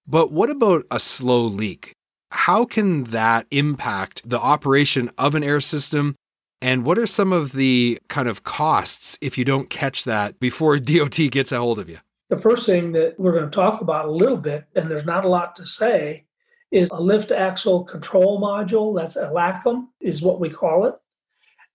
But 0.06 0.32
what 0.32 0.50
about 0.50 0.84
a 0.90 1.00
slow 1.00 1.44
leak? 1.44 1.92
How 2.30 2.64
can 2.64 3.04
that 3.04 3.46
impact 3.50 4.28
the 4.28 4.40
operation 4.40 5.10
of 5.18 5.34
an 5.34 5.42
air 5.42 5.60
system? 5.60 6.14
And 6.60 6.84
what 6.84 6.98
are 6.98 7.06
some 7.06 7.32
of 7.32 7.52
the 7.52 7.98
kind 8.08 8.28
of 8.28 8.42
costs 8.42 9.18
if 9.20 9.38
you 9.38 9.44
don't 9.44 9.70
catch 9.70 10.04
that 10.04 10.40
before 10.40 10.78
DOT 10.78 11.18
gets 11.30 11.52
a 11.52 11.58
hold 11.58 11.78
of 11.78 11.88
you? 11.88 11.98
The 12.28 12.36
first 12.36 12.66
thing 12.66 12.92
that 12.92 13.18
we're 13.18 13.32
going 13.32 13.50
to 13.50 13.50
talk 13.50 13.80
about 13.80 14.04
a 14.04 14.10
little 14.10 14.36
bit, 14.36 14.64
and 14.74 14.90
there's 14.90 15.06
not 15.06 15.24
a 15.24 15.28
lot 15.28 15.56
to 15.56 15.64
say, 15.64 16.26
is 16.70 16.90
a 16.90 17.00
lift 17.00 17.32
axle 17.32 17.84
control 17.84 18.40
module. 18.40 18.98
That's 18.98 19.16
a 19.16 19.28
LACM, 19.28 19.88
is 20.00 20.20
what 20.20 20.40
we 20.40 20.50
call 20.50 20.86
it. 20.86 20.94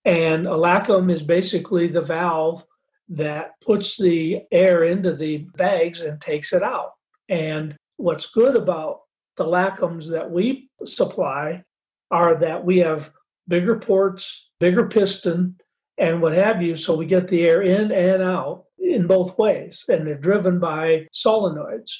And 0.04 0.46
a 0.46 0.50
LACM 0.50 1.10
is 1.10 1.22
basically 1.22 1.88
the 1.88 2.02
valve 2.02 2.64
that 3.08 3.52
puts 3.60 3.96
the 3.96 4.42
air 4.50 4.84
into 4.84 5.14
the 5.14 5.38
bags 5.56 6.00
and 6.00 6.20
takes 6.20 6.52
it 6.52 6.62
out. 6.62 6.92
And 7.28 7.76
what's 7.96 8.30
good 8.30 8.56
about 8.56 9.00
the 9.36 9.44
LACMs 9.44 10.10
that 10.10 10.30
we 10.30 10.68
supply 10.84 11.62
are 12.10 12.36
that 12.36 12.64
we 12.64 12.78
have 12.78 13.10
bigger 13.48 13.78
ports, 13.78 14.48
bigger 14.60 14.88
piston, 14.88 15.56
and 15.98 16.20
what 16.20 16.32
have 16.32 16.62
you. 16.62 16.76
So 16.76 16.96
we 16.96 17.06
get 17.06 17.28
the 17.28 17.44
air 17.44 17.62
in 17.62 17.92
and 17.92 18.22
out 18.22 18.64
in 18.78 19.06
both 19.06 19.38
ways, 19.38 19.84
and 19.88 20.06
they're 20.06 20.16
driven 20.16 20.58
by 20.58 21.06
solenoids. 21.12 21.90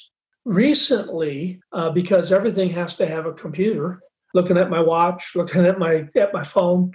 Recently, 0.43 1.59
uh, 1.71 1.89
because 1.89 2.31
everything 2.31 2.69
has 2.71 2.95
to 2.95 3.07
have 3.07 3.25
a 3.25 3.33
computer, 3.33 4.01
looking 4.33 4.57
at 4.57 4.69
my 4.69 4.79
watch, 4.79 5.31
looking 5.35 5.65
at 5.65 5.79
my 5.79 6.07
at 6.15 6.33
my 6.33 6.43
phone, 6.43 6.91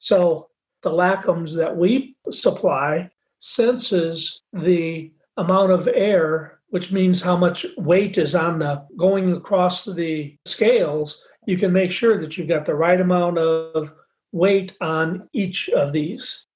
so 0.00 0.48
the 0.82 0.90
LACMs 0.90 1.56
that 1.56 1.76
we 1.76 2.16
supply 2.30 3.10
senses 3.44 4.40
the 4.54 5.12
amount 5.36 5.70
of 5.70 5.86
air, 5.86 6.60
which 6.70 6.90
means 6.90 7.20
how 7.20 7.36
much 7.36 7.66
weight 7.76 8.16
is 8.16 8.34
on 8.34 8.58
the 8.58 8.82
going 8.96 9.34
across 9.34 9.84
the 9.84 10.34
scales. 10.46 11.22
You 11.46 11.58
can 11.58 11.70
make 11.70 11.90
sure 11.90 12.16
that 12.16 12.38
you've 12.38 12.48
got 12.48 12.64
the 12.64 12.74
right 12.74 12.98
amount 12.98 13.36
of 13.36 13.92
weight 14.32 14.74
on 14.80 15.28
each 15.34 15.68
of 15.68 15.92
these. 15.92 16.46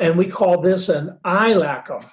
And 0.00 0.18
we 0.18 0.26
call 0.26 0.60
this 0.60 0.88
an 0.88 1.16
iLACM. 1.24 2.10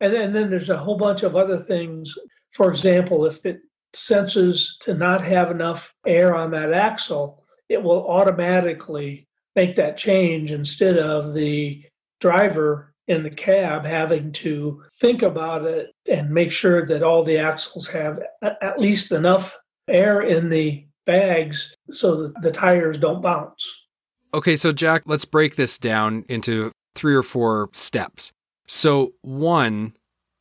And 0.00 0.14
then, 0.14 0.22
and 0.22 0.34
then 0.36 0.50
there's 0.50 0.70
a 0.70 0.78
whole 0.78 0.96
bunch 0.96 1.24
of 1.24 1.34
other 1.34 1.58
things. 1.58 2.16
For 2.52 2.70
example, 2.70 3.26
if 3.26 3.44
it 3.44 3.60
senses 3.94 4.76
to 4.82 4.94
not 4.94 5.22
have 5.22 5.50
enough 5.50 5.92
air 6.06 6.36
on 6.36 6.52
that 6.52 6.72
axle, 6.72 7.42
it 7.68 7.82
will 7.82 8.06
automatically 8.08 9.26
make 9.56 9.74
that 9.74 9.98
change 9.98 10.52
instead 10.52 10.98
of 10.98 11.34
the 11.34 11.82
driver 12.20 12.94
in 13.08 13.22
the 13.22 13.30
cab 13.30 13.84
having 13.84 14.32
to 14.32 14.82
think 14.94 15.22
about 15.22 15.64
it 15.64 15.92
and 16.10 16.30
make 16.30 16.50
sure 16.50 16.84
that 16.86 17.02
all 17.02 17.22
the 17.22 17.38
axles 17.38 17.86
have 17.88 18.18
at 18.42 18.80
least 18.80 19.12
enough 19.12 19.56
air 19.88 20.20
in 20.20 20.48
the 20.48 20.84
bags 21.04 21.74
so 21.88 22.22
that 22.22 22.42
the 22.42 22.50
tires 22.50 22.98
don't 22.98 23.22
bounce. 23.22 23.86
Okay, 24.34 24.56
so 24.56 24.72
Jack, 24.72 25.02
let's 25.06 25.24
break 25.24 25.56
this 25.56 25.78
down 25.78 26.24
into 26.28 26.72
three 26.94 27.14
or 27.14 27.22
four 27.22 27.68
steps. 27.72 28.32
So, 28.66 29.12
one, 29.22 29.94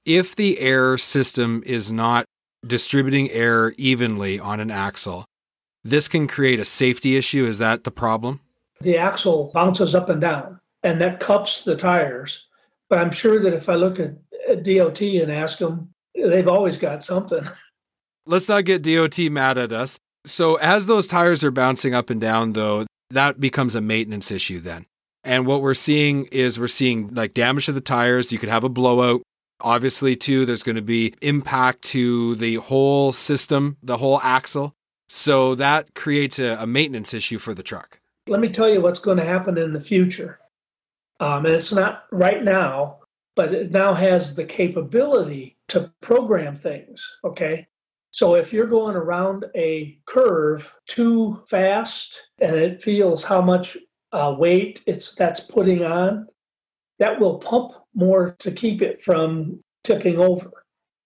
if 0.06 0.36
the 0.36 0.60
air 0.60 0.98
system 0.98 1.62
is 1.66 1.92
not 1.92 2.26
distributing 2.66 3.30
air 3.30 3.74
evenly 3.78 4.40
on 4.40 4.60
an 4.60 4.72
axle, 4.72 5.26
this 5.84 6.08
can 6.08 6.28
create 6.28 6.60
a 6.60 6.66
safety 6.66 7.16
issue. 7.16 7.46
Is 7.46 7.60
that 7.60 7.84
the 7.84 7.92
problem? 7.92 8.40
the 8.82 8.98
axle 8.98 9.52
bounces 9.54 9.96
up 9.96 10.10
and 10.10 10.22
down, 10.22 10.60
and 10.84 11.00
that 11.02 11.20
cups 11.20 11.64
the 11.64 11.76
tires. 11.76 12.46
But 12.90 13.00
I'm 13.00 13.12
sure 13.12 13.40
that 13.40 13.54
if 13.54 13.70
I 13.70 13.76
look 13.76 14.00
at, 14.00 14.14
at 14.48 14.64
DOT 14.64 15.02
and 15.02 15.32
ask 15.32 15.60
them, 15.60 15.90
they've 16.16 16.48
always 16.48 16.78
got 16.78 17.04
something. 17.04 17.44
Let's 18.26 18.50
not 18.50 18.66
get 18.66 18.84
DOT 18.84 19.20
mad 19.32 19.58
at 19.58 19.72
us. 19.72 20.00
So, 20.26 20.56
as 20.56 20.88
those 20.88 21.06
tires 21.06 21.44
are 21.44 21.52
bouncing 21.52 21.94
up 21.94 22.10
and 22.10 22.20
down, 22.20 22.54
though, 22.54 22.88
that 23.12 23.40
becomes 23.40 23.76
a 23.76 23.82
maintenance 23.82 24.32
issue 24.32 24.60
then. 24.60 24.86
And 25.24 25.46
what 25.46 25.62
we're 25.62 25.76
seeing 25.76 26.26
is 26.32 26.60
we're 26.60 26.68
seeing 26.68 27.14
like 27.14 27.34
damage 27.34 27.68
to 27.68 27.72
the 27.72 27.82
tires. 27.82 28.32
You 28.32 28.40
could 28.40 28.50
have 28.50 28.64
a 28.64 28.70
blowout. 28.70 29.22
Obviously, 29.62 30.16
too, 30.16 30.46
there's 30.46 30.64
going 30.64 30.76
to 30.76 30.82
be 30.82 31.14
impact 31.22 31.84
to 31.84 32.36
the 32.36 32.56
whole 32.56 33.12
system, 33.12 33.78
the 33.84 33.98
whole 33.98 34.20
axle. 34.22 34.74
So 35.08 35.56
that 35.56 35.94
creates 35.94 36.40
a, 36.40 36.58
a 36.60 36.68
maintenance 36.68 37.14
issue 37.14 37.38
for 37.38 37.54
the 37.54 37.64
truck. 37.64 38.00
Let 38.28 38.40
me 38.40 38.50
tell 38.50 38.70
you 38.70 38.82
what's 38.82 39.00
going 39.00 39.18
to 39.18 39.26
happen 39.26 39.58
in 39.58 39.74
the 39.74 39.80
future. 39.80 40.40
Um, 41.20 41.46
and 41.46 41.56
it's 41.56 41.74
not 41.74 42.04
right 42.12 42.44
now, 42.44 43.00
but 43.36 43.54
it 43.54 43.72
now 43.72 43.94
has 43.94 44.36
the 44.36 44.46
capability 44.46 45.58
to 45.70 45.92
program 46.02 46.56
things. 46.56 47.18
Okay. 47.24 47.68
So 48.12 48.36
if 48.36 48.54
you're 48.54 48.66
going 48.66 48.96
around 48.96 49.46
a 49.56 50.00
curve 50.06 50.74
too 50.88 51.44
fast 51.50 52.18
and 52.40 52.56
it 52.56 52.82
feels 52.82 53.24
how 53.24 53.42
much 53.42 53.78
uh, 54.14 54.34
weight 54.38 54.82
it's 54.88 55.16
that's 55.16 55.42
putting 55.42 55.84
on, 55.84 56.28
that 57.00 57.20
will 57.20 57.40
pump 57.40 57.74
more 57.94 58.36
to 58.40 58.52
keep 58.52 58.82
it 58.82 59.02
from 59.02 59.60
tipping 59.84 60.18
over. 60.18 60.50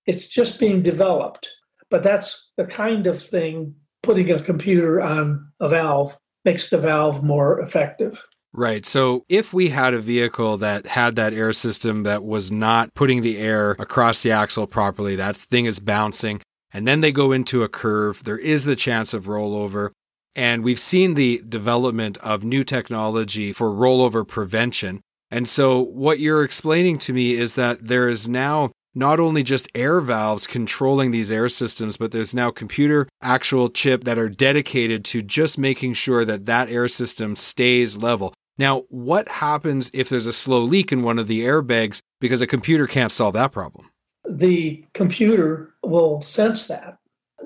It's 0.06 0.28
just 0.28 0.60
being 0.60 0.84
developed, 0.84 1.50
but 1.90 2.04
that's 2.04 2.52
the 2.58 2.66
kind 2.66 3.08
of 3.08 3.22
thing 3.22 3.76
putting 4.04 4.32
a 4.32 4.40
computer 4.40 5.02
on 5.02 5.52
a 5.60 5.68
valve 5.68 6.16
makes 6.46 6.70
the 6.70 6.78
valve 6.78 7.24
more 7.24 7.60
effective. 7.62 8.24
Right. 8.52 8.84
So 8.86 9.26
if 9.30 9.54
we 9.54 9.70
had 9.70 9.94
a 9.94 10.00
vehicle 10.00 10.58
that 10.58 10.88
had 10.88 11.16
that 11.18 11.34
air 11.34 11.54
system 11.54 12.04
that 12.04 12.24
was 12.24 12.52
not 12.52 12.94
putting 12.96 13.22
the 13.22 13.38
air 13.38 13.72
across 13.72 14.24
the 14.24 14.32
axle 14.32 14.66
properly, 14.66 15.16
that 15.18 15.38
thing 15.38 15.66
is 15.66 15.80
bouncing, 15.80 16.42
and 16.74 16.88
then 16.88 17.02
they 17.02 17.12
go 17.12 17.32
into 17.32 17.64
a 17.64 17.70
curve, 17.70 18.24
there 18.24 18.40
is 18.40 18.66
the 18.66 18.76
chance 18.76 19.14
of 19.14 19.26
rollover. 19.26 19.92
And 20.36 20.64
we've 20.64 20.80
seen 20.80 21.14
the 21.14 21.44
development 21.48 22.18
of 22.18 22.44
new 22.44 22.64
technology 22.64 23.54
for 23.54 23.70
rollover 23.70 24.28
prevention. 24.28 25.02
And 25.32 25.48
so 25.48 25.80
what 25.80 26.20
you're 26.20 26.44
explaining 26.44 26.98
to 27.00 27.14
me 27.14 27.34
is 27.34 27.56
that 27.56 27.88
there 27.88 28.10
is 28.10 28.28
now 28.28 28.72
not 28.96 29.20
only 29.20 29.44
just 29.44 29.70
air 29.76 30.02
valves 30.02 30.48
controlling 30.48 31.12
these 31.12 31.32
air 31.32 31.50
systems, 31.50 31.98
but 31.98 32.12
there's 32.12 32.34
now 32.34 32.52
computer 32.52 33.08
actual 33.22 33.70
chip 33.70 34.04
that 34.04 34.18
are 34.18 34.30
dedicated 34.30 35.06
to 35.06 35.22
just 35.22 35.58
making 35.58 35.94
sure 35.94 36.26
that 36.26 36.46
that 36.46 36.70
air 36.70 36.88
system 36.88 37.36
stays 37.36 37.98
level. 37.98 38.34
Now, 38.58 38.84
what 38.90 39.30
happens 39.30 39.90
if 39.94 40.10
there's 40.10 40.26
a 40.26 40.34
slow 40.34 40.62
leak 40.62 40.92
in 40.92 41.04
one 41.04 41.18
of 41.18 41.28
the 41.28 41.42
airbags 41.42 42.02
because 42.20 42.42
a 42.42 42.48
computer 42.48 42.88
can't 42.88 43.12
solve 43.12 43.34
that 43.36 43.52
problem? 43.52 43.90
The 44.28 44.84
computer 44.94 45.76
will 45.82 46.22
sense 46.22 46.68
that, 46.68 46.98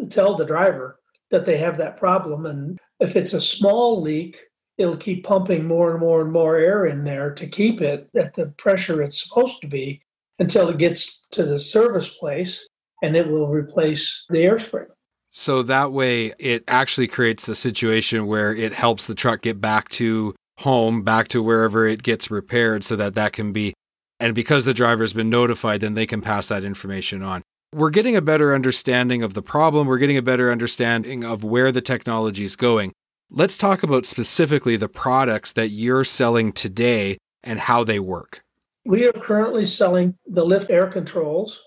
tell 0.09 0.35
the 0.35 0.45
driver 0.45 0.99
that 1.29 1.45
they 1.45 1.57
have 1.57 1.77
that 1.77 1.97
problem. 1.97 2.45
And 2.45 2.79
if 2.99 3.15
it's 3.15 3.33
a 3.33 3.41
small 3.41 4.01
leak, 4.01 4.39
it'll 4.77 4.97
keep 4.97 5.23
pumping 5.23 5.65
more 5.65 5.91
and 5.91 5.99
more 5.99 6.21
and 6.21 6.31
more 6.31 6.57
air 6.57 6.87
in 6.87 7.03
there 7.03 7.31
to 7.33 7.47
keep 7.47 7.81
it 7.81 8.09
at 8.15 8.33
the 8.33 8.47
pressure 8.57 9.01
it's 9.01 9.23
supposed 9.23 9.61
to 9.61 9.67
be 9.67 10.01
until 10.43 10.67
it 10.67 10.77
gets 10.77 11.25
to 11.31 11.45
the 11.45 11.57
service 11.57 12.09
place 12.09 12.67
and 13.01 13.15
it 13.15 13.27
will 13.27 13.47
replace 13.47 14.25
the 14.29 14.41
air 14.43 14.59
spring. 14.59 14.87
So 15.29 15.63
that 15.63 15.93
way 15.93 16.33
it 16.37 16.63
actually 16.67 17.07
creates 17.07 17.45
the 17.45 17.55
situation 17.55 18.27
where 18.27 18.53
it 18.53 18.73
helps 18.73 19.07
the 19.07 19.15
truck 19.15 19.41
get 19.41 19.61
back 19.61 19.89
to 19.89 20.35
home, 20.59 21.01
back 21.01 21.29
to 21.29 21.41
wherever 21.41 21.87
it 21.87 22.03
gets 22.03 22.29
repaired 22.29 22.83
so 22.83 22.95
that 22.97 23.15
that 23.15 23.33
can 23.33 23.53
be 23.53 23.73
and 24.19 24.35
because 24.35 24.63
the 24.65 24.73
driver's 24.73 25.13
been 25.13 25.29
notified 25.29 25.81
then 25.81 25.95
they 25.95 26.05
can 26.05 26.21
pass 26.21 26.49
that 26.49 26.65
information 26.65 27.23
on. 27.23 27.41
We're 27.73 27.89
getting 27.89 28.15
a 28.15 28.21
better 28.21 28.53
understanding 28.53 29.23
of 29.23 29.33
the 29.33 29.41
problem, 29.41 29.87
we're 29.87 29.97
getting 29.97 30.17
a 30.17 30.21
better 30.21 30.51
understanding 30.51 31.23
of 31.23 31.43
where 31.43 31.71
the 31.71 31.81
technology 31.81 32.43
is 32.43 32.55
going. 32.55 32.91
Let's 33.31 33.57
talk 33.57 33.81
about 33.81 34.05
specifically 34.05 34.75
the 34.75 34.89
products 34.89 35.53
that 35.53 35.69
you're 35.69 36.03
selling 36.03 36.51
today 36.51 37.17
and 37.43 37.59
how 37.59 37.83
they 37.83 37.99
work. 37.99 38.43
We 38.85 39.07
are 39.07 39.13
currently 39.13 39.63
selling 39.63 40.15
the 40.27 40.43
lift 40.43 40.69
air 40.69 40.87
controls. 40.87 41.63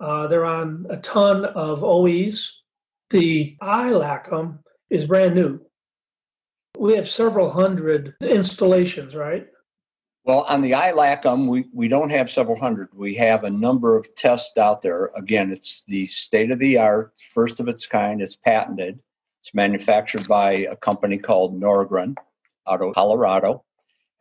Uh, 0.00 0.26
they're 0.26 0.44
on 0.44 0.86
a 0.90 0.98
ton 0.98 1.44
of 1.46 1.82
OEs. 1.82 2.62
The 3.10 3.56
iLACM 3.62 4.58
is 4.90 5.06
brand 5.06 5.34
new. 5.34 5.60
We 6.78 6.94
have 6.94 7.08
several 7.08 7.50
hundred 7.50 8.14
installations, 8.20 9.16
right? 9.16 9.48
Well, 10.24 10.42
on 10.42 10.60
the 10.60 10.72
iLACM, 10.72 11.48
we, 11.48 11.64
we 11.72 11.88
don't 11.88 12.10
have 12.10 12.30
several 12.30 12.58
hundred. 12.58 12.88
We 12.92 13.14
have 13.14 13.44
a 13.44 13.50
number 13.50 13.96
of 13.96 14.14
tests 14.14 14.58
out 14.58 14.82
there. 14.82 15.10
Again, 15.16 15.50
it's 15.50 15.84
the 15.84 16.04
state 16.04 16.50
of 16.50 16.58
the 16.58 16.76
art, 16.76 17.14
first 17.32 17.60
of 17.60 17.68
its 17.68 17.86
kind. 17.86 18.20
It's 18.20 18.36
patented. 18.36 19.00
It's 19.40 19.54
manufactured 19.54 20.28
by 20.28 20.52
a 20.52 20.76
company 20.76 21.16
called 21.16 21.58
Norgren 21.58 22.14
out 22.68 22.82
of 22.82 22.94
Colorado. 22.94 23.64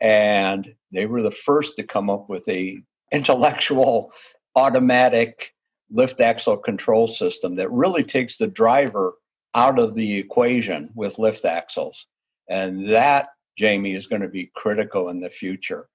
And 0.01 0.73
they 0.91 1.05
were 1.05 1.21
the 1.21 1.31
first 1.31 1.75
to 1.77 1.83
come 1.83 2.09
up 2.09 2.29
with 2.29 2.47
a 2.47 2.81
intellectual 3.11 4.11
automatic 4.55 5.53
lift 5.89 6.19
axle 6.19 6.57
control 6.57 7.07
system 7.07 7.55
that 7.55 7.71
really 7.71 8.03
takes 8.03 8.37
the 8.37 8.47
driver 8.47 9.13
out 9.55 9.79
of 9.79 9.95
the 9.95 10.17
equation 10.17 10.89
with 10.95 11.19
lift 11.19 11.45
axles. 11.45 12.07
And 12.49 12.89
that, 12.89 13.29
Jamie, 13.57 13.95
is 13.95 14.07
going 14.07 14.21
to 14.21 14.27
be 14.27 14.51
critical 14.55 15.09
in 15.09 15.19
the 15.19 15.29
future. 15.29 15.87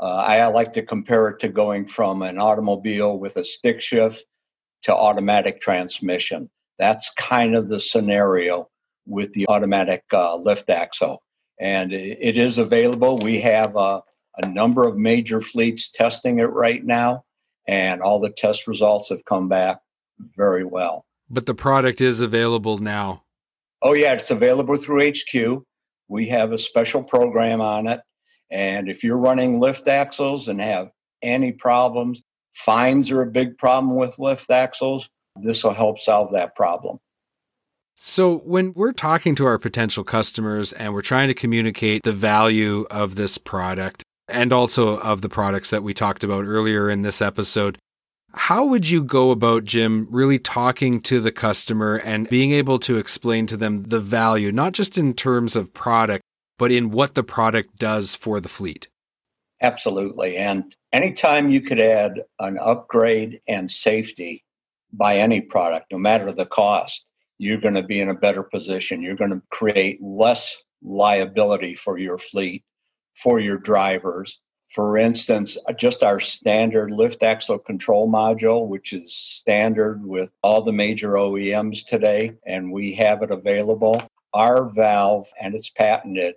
Uh, 0.00 0.16
I 0.16 0.46
like 0.46 0.72
to 0.74 0.82
compare 0.82 1.28
it 1.28 1.40
to 1.40 1.48
going 1.48 1.86
from 1.86 2.22
an 2.22 2.38
automobile 2.38 3.18
with 3.18 3.36
a 3.36 3.44
stick 3.44 3.80
shift 3.80 4.24
to 4.82 4.94
automatic 4.94 5.60
transmission. 5.60 6.50
That's 6.78 7.10
kind 7.16 7.56
of 7.56 7.68
the 7.68 7.80
scenario 7.80 8.68
with 9.06 9.32
the 9.32 9.46
automatic 9.48 10.04
uh, 10.12 10.36
lift 10.36 10.68
axle. 10.68 11.22
And 11.60 11.92
it 11.92 12.36
is 12.36 12.58
available. 12.58 13.16
We 13.18 13.40
have 13.40 13.76
a, 13.76 14.02
a 14.36 14.46
number 14.46 14.86
of 14.86 14.96
major 14.96 15.40
fleets 15.40 15.90
testing 15.90 16.38
it 16.38 16.52
right 16.52 16.84
now, 16.84 17.24
and 17.66 18.02
all 18.02 18.20
the 18.20 18.30
test 18.30 18.66
results 18.66 19.08
have 19.08 19.24
come 19.24 19.48
back 19.48 19.80
very 20.36 20.64
well. 20.64 21.06
But 21.30 21.46
the 21.46 21.54
product 21.54 22.00
is 22.00 22.20
available 22.20 22.78
now. 22.78 23.24
Oh, 23.82 23.94
yeah, 23.94 24.12
it's 24.12 24.30
available 24.30 24.76
through 24.76 25.10
HQ. 25.10 25.62
We 26.08 26.28
have 26.28 26.52
a 26.52 26.58
special 26.58 27.02
program 27.02 27.60
on 27.60 27.86
it. 27.86 28.00
And 28.50 28.88
if 28.88 29.02
you're 29.02 29.18
running 29.18 29.58
lift 29.60 29.88
axles 29.88 30.48
and 30.48 30.60
have 30.60 30.90
any 31.22 31.52
problems, 31.52 32.22
fines 32.54 33.10
are 33.10 33.22
a 33.22 33.30
big 33.30 33.58
problem 33.58 33.96
with 33.96 34.18
lift 34.18 34.50
axles. 34.50 35.08
This 35.42 35.64
will 35.64 35.74
help 35.74 35.98
solve 35.98 36.32
that 36.32 36.54
problem. 36.54 36.98
So, 37.98 38.40
when 38.40 38.74
we're 38.74 38.92
talking 38.92 39.34
to 39.36 39.46
our 39.46 39.58
potential 39.58 40.04
customers 40.04 40.74
and 40.74 40.92
we're 40.92 41.00
trying 41.00 41.28
to 41.28 41.34
communicate 41.34 42.02
the 42.02 42.12
value 42.12 42.86
of 42.90 43.14
this 43.14 43.38
product 43.38 44.02
and 44.28 44.52
also 44.52 45.00
of 45.00 45.22
the 45.22 45.30
products 45.30 45.70
that 45.70 45.82
we 45.82 45.94
talked 45.94 46.22
about 46.22 46.44
earlier 46.44 46.90
in 46.90 47.00
this 47.00 47.22
episode, 47.22 47.78
how 48.34 48.66
would 48.66 48.90
you 48.90 49.02
go 49.02 49.30
about, 49.30 49.64
Jim, 49.64 50.08
really 50.10 50.38
talking 50.38 51.00
to 51.00 51.20
the 51.20 51.32
customer 51.32 51.96
and 52.04 52.28
being 52.28 52.52
able 52.52 52.78
to 52.80 52.98
explain 52.98 53.46
to 53.46 53.56
them 53.56 53.84
the 53.84 53.98
value, 53.98 54.52
not 54.52 54.74
just 54.74 54.98
in 54.98 55.14
terms 55.14 55.56
of 55.56 55.72
product, 55.72 56.22
but 56.58 56.70
in 56.70 56.90
what 56.90 57.14
the 57.14 57.24
product 57.24 57.78
does 57.78 58.14
for 58.14 58.40
the 58.40 58.48
fleet? 58.50 58.88
Absolutely. 59.62 60.36
And 60.36 60.76
anytime 60.92 61.48
you 61.48 61.62
could 61.62 61.80
add 61.80 62.24
an 62.40 62.58
upgrade 62.58 63.40
and 63.48 63.70
safety 63.70 64.44
by 64.92 65.16
any 65.16 65.40
product, 65.40 65.86
no 65.90 65.96
matter 65.96 66.30
the 66.30 66.44
cost, 66.44 67.05
you're 67.38 67.60
going 67.60 67.74
to 67.74 67.82
be 67.82 68.00
in 68.00 68.08
a 68.08 68.14
better 68.14 68.42
position. 68.42 69.02
You're 69.02 69.16
going 69.16 69.30
to 69.30 69.42
create 69.50 70.02
less 70.02 70.62
liability 70.82 71.74
for 71.74 71.98
your 71.98 72.18
fleet, 72.18 72.64
for 73.14 73.40
your 73.40 73.58
drivers. 73.58 74.40
For 74.74 74.98
instance, 74.98 75.56
uh, 75.68 75.72
just 75.72 76.02
our 76.02 76.20
standard 76.20 76.90
lift 76.90 77.22
axle 77.22 77.58
control 77.58 78.10
module, 78.10 78.66
which 78.66 78.92
is 78.92 79.14
standard 79.14 80.04
with 80.04 80.30
all 80.42 80.60
the 80.60 80.72
major 80.72 81.12
OEMs 81.12 81.86
today, 81.86 82.34
and 82.46 82.72
we 82.72 82.94
have 82.94 83.22
it 83.22 83.30
available. 83.30 84.02
Our 84.34 84.68
valve, 84.68 85.28
and 85.40 85.54
it's 85.54 85.70
patented, 85.70 86.34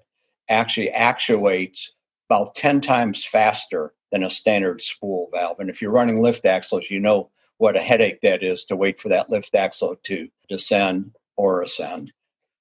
actually 0.47 0.91
actuates 0.91 1.93
about 2.29 2.55
10 2.55 2.81
times 2.81 3.25
faster 3.25 3.93
than 4.11 4.23
a 4.23 4.29
standard 4.29 4.81
spool 4.81 5.29
valve. 5.33 5.59
And 5.59 5.69
if 5.69 5.81
you're 5.81 5.91
running 5.91 6.21
lift 6.21 6.45
axles, 6.45 6.89
you 6.89 6.99
know 6.99 7.29
what 7.59 7.75
a 7.75 7.81
headache 7.81 8.19
that 8.21 8.41
is 8.41 8.63
to 8.65 8.75
wait 8.75 8.99
for 8.99 9.09
that 9.09 9.29
lift 9.29 9.53
axle 9.53 9.95
to 10.03 10.27
descend 10.47 11.11
or 11.37 11.61
ascend. 11.61 12.11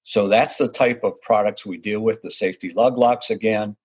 So 0.03 0.27
that's 0.27 0.57
the 0.59 0.69
type 0.69 1.05
of 1.05 1.21
products 1.23 1.65
we 1.65 1.79
deal 1.79 2.01
with. 2.01 2.21
The 2.23 2.31
safety 2.31 2.73
lug 2.73 2.99
locks, 2.99 3.31
again, 3.31 3.77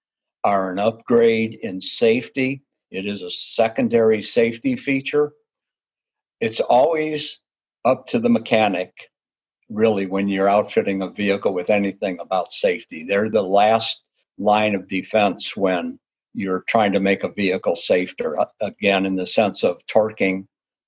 are 0.43 0.71
an 0.71 0.79
upgrade 0.79 1.59
in 1.61 1.79
safety. 1.79 2.63
It 2.89 3.05
is 3.05 3.21
a 3.21 3.29
secondary 3.29 4.23
safety 4.23 4.75
feature. 4.75 5.33
It's 6.41 6.59
always 6.59 7.39
up 7.85 8.07
to 8.07 8.19
the 8.19 8.29
mechanic, 8.29 8.91
really, 9.69 10.07
when 10.07 10.27
you're 10.27 10.49
outfitting 10.49 11.03
a 11.03 11.09
vehicle 11.09 11.53
with 11.53 11.69
anything 11.69 12.17
about 12.19 12.53
safety. 12.53 13.03
They're 13.03 13.29
the 13.29 13.43
last 13.43 14.01
line 14.39 14.73
of 14.73 14.87
defense 14.87 15.55
when 15.55 15.99
you're 16.33 16.63
trying 16.67 16.93
to 16.93 16.99
make 16.99 17.23
a 17.23 17.31
vehicle 17.31 17.75
safer, 17.75 18.39
uh, 18.39 18.45
again, 18.61 19.05
in 19.05 19.15
the 19.15 19.27
sense 19.27 19.63
of 19.63 19.85
torquing 19.85 20.47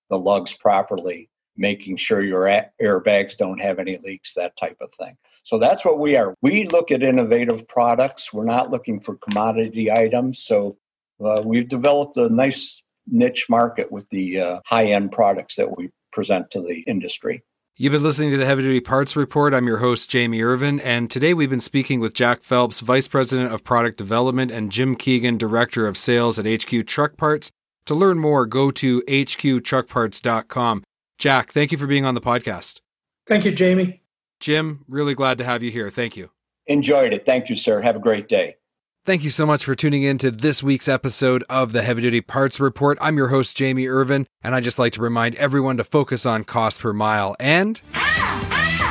the 0.09 0.19
lugs 0.19 0.53
properly, 0.53 1.29
making 1.57 1.97
sure 1.97 2.23
your 2.23 2.49
airbags 2.81 3.37
don't 3.37 3.59
have 3.59 3.79
any 3.79 3.97
leaks, 3.97 4.33
that 4.33 4.57
type 4.57 4.77
of 4.81 4.93
thing. 4.93 5.17
So 5.43 5.57
that's 5.57 5.85
what 5.85 5.99
we 5.99 6.17
are. 6.17 6.35
We 6.41 6.65
look 6.67 6.91
at 6.91 7.03
innovative 7.03 7.67
products. 7.67 8.33
We're 8.33 8.45
not 8.45 8.71
looking 8.71 8.99
for 8.99 9.15
commodity 9.15 9.91
items. 9.91 10.43
So 10.43 10.77
uh, 11.23 11.41
we've 11.45 11.67
developed 11.67 12.17
a 12.17 12.29
nice 12.29 12.81
niche 13.07 13.47
market 13.49 13.91
with 13.91 14.09
the 14.09 14.41
uh, 14.41 14.59
high 14.65 14.87
end 14.87 15.11
products 15.11 15.55
that 15.55 15.77
we 15.77 15.89
present 16.11 16.49
to 16.51 16.61
the 16.61 16.81
industry. 16.87 17.43
You've 17.77 17.91
been 17.91 18.03
listening 18.03 18.31
to 18.31 18.37
the 18.37 18.45
Heavy 18.45 18.61
Duty 18.61 18.79
Parts 18.79 19.17
Report. 19.17 19.53
I'm 19.53 19.67
your 19.67 19.79
host, 19.79 20.09
Jamie 20.09 20.41
Irvine, 20.41 20.79
and 20.79 21.11
today 21.11 21.33
we've 21.33 21.49
been 21.49 21.59
speaking 21.59 21.99
with 21.99 22.13
Jack 22.13 22.41
Phelps, 22.41 22.79
Vice 22.79 23.09
President 23.09 23.53
of 23.53 23.65
Product 23.65 23.97
Development, 23.97 24.49
and 24.49 24.71
Jim 24.71 24.95
Keegan, 24.95 25.37
Director 25.37 25.85
of 25.85 25.97
Sales 25.97 26.39
at 26.39 26.45
HQ 26.45 26.85
Truck 26.87 27.17
Parts. 27.17 27.51
To 27.85 27.95
learn 27.95 28.19
more, 28.19 28.45
go 28.45 28.71
to 28.71 29.01
hqtruckparts.com. 29.03 30.83
Jack, 31.17 31.51
thank 31.51 31.71
you 31.71 31.77
for 31.77 31.87
being 31.87 32.05
on 32.05 32.15
the 32.15 32.21
podcast. 32.21 32.81
Thank 33.27 33.45
you, 33.45 33.51
Jamie. 33.51 34.01
Jim, 34.39 34.83
really 34.87 35.15
glad 35.15 35.37
to 35.37 35.43
have 35.43 35.63
you 35.63 35.71
here. 35.71 35.89
Thank 35.89 36.17
you. 36.17 36.31
Enjoyed 36.67 37.13
it. 37.13 37.25
Thank 37.25 37.49
you, 37.49 37.55
sir. 37.55 37.81
Have 37.81 37.95
a 37.95 37.99
great 37.99 38.27
day. 38.27 38.57
Thank 39.05 39.23
you 39.23 39.29
so 39.29 39.45
much 39.45 39.63
for 39.63 39.75
tuning 39.75 40.01
in 40.01 40.17
to 40.17 40.31
this 40.31 40.63
week's 40.63 40.87
episode 40.87 41.43
of 41.47 41.73
the 41.73 41.83
Heavy 41.83 42.01
Duty 42.01 42.21
Parts 42.21 42.59
Report. 42.59 42.97
I'm 42.99 43.17
your 43.17 43.27
host, 43.27 43.55
Jamie 43.55 43.87
Irvine, 43.87 44.25
and 44.43 44.55
I 44.55 44.61
just 44.61 44.79
like 44.79 44.93
to 44.93 45.01
remind 45.01 45.35
everyone 45.35 45.77
to 45.77 45.83
focus 45.83 46.25
on 46.25 46.43
cost 46.43 46.81
per 46.81 46.91
mile 46.91 47.35
and 47.39 47.83
ah, 47.93 48.47
ah, 48.51 48.87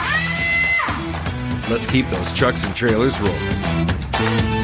ah! 0.86 1.66
let's 1.68 1.86
keep 1.86 2.08
those 2.10 2.32
trucks 2.32 2.64
and 2.64 2.76
trailers 2.76 3.20
rolling. 3.20 4.63